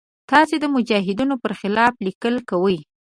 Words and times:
تاسې 0.31 0.55
د 0.59 0.65
مجاهدینو 0.75 1.35
پر 1.43 1.51
خلاف 1.59 1.93
لیکل 2.07 2.35
کوئ. 2.49 2.77